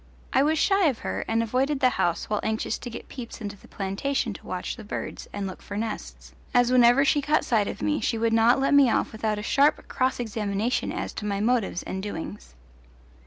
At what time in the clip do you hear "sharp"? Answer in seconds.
9.43-9.87